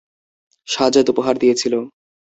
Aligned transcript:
সাজ্জাদ 0.67 1.07
উপহার 1.09 1.35
দিয়েছিল। 1.37 1.73